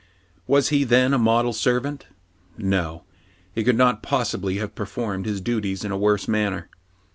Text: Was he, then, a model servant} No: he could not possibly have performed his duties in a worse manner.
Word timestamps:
Was 0.47 0.69
he, 0.69 0.83
then, 0.83 1.13
a 1.13 1.19
model 1.19 1.53
servant} 1.53 2.07
No: 2.57 3.03
he 3.53 3.63
could 3.63 3.75
not 3.77 4.01
possibly 4.01 4.57
have 4.57 4.73
performed 4.73 5.27
his 5.27 5.41
duties 5.41 5.85
in 5.85 5.91
a 5.91 5.95
worse 5.95 6.27
manner. 6.27 6.69